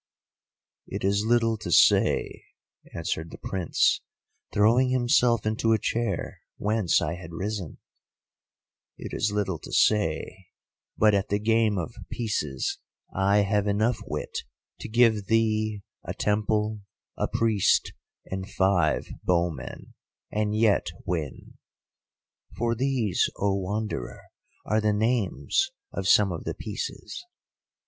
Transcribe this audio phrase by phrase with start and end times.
[0.87, 2.43] "'It is little to say,'
[2.95, 4.01] answered the Prince,
[4.51, 7.77] throwing himself into a chair whence I had risen,
[8.97, 10.47] 'it is little to say,
[10.97, 12.79] but at the game of pieces
[13.15, 14.39] I have enough wit
[14.79, 16.81] to give thee a temple,
[17.15, 17.93] a priest
[18.25, 19.93] and five bowmen,
[20.31, 24.23] and yet win,'—for these, O Wanderer,
[24.65, 27.23] are the names of some of the pieces.